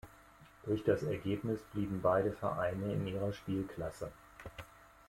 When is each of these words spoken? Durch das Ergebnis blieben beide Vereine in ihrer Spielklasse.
Durch 0.65 0.83
das 0.83 1.03
Ergebnis 1.03 1.61
blieben 1.73 2.01
beide 2.01 2.31
Vereine 2.31 2.91
in 2.91 3.05
ihrer 3.05 3.31
Spielklasse. 3.33 4.11